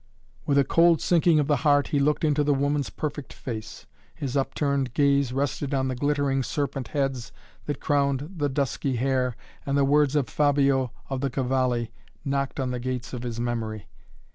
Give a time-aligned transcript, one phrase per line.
[0.47, 3.85] With a cold sinking of the heart he looked into the woman's perfect face.
[4.15, 7.31] His upturned gaze rested on the glittering serpent heads
[7.67, 11.91] that crowned the dusky hair, and the words of Fabio of the Cavalli
[12.25, 13.89] knocked on the gates of his memory.